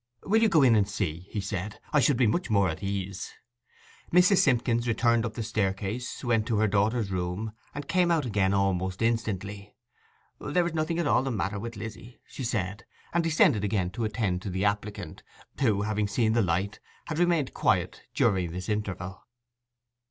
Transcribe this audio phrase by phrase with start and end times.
[0.25, 1.79] 'Will you go in and see?' he said.
[1.93, 3.33] 'I should be much more at ease.'
[4.11, 4.37] Mrs.
[4.39, 9.03] Simpkins returned up the staircase, went to her daughter's room, and came out again almost
[9.03, 9.75] instantly.
[10.39, 12.83] 'There is nothing at all the matter with Lizzy,' she said;
[13.13, 15.21] and descended again to attend to the applicant,
[15.59, 19.27] who, having seen the light, had remained quiet during this interval.